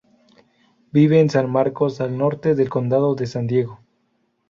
[0.91, 3.81] Vive en San Marcos, al norte del Condado de San Diego.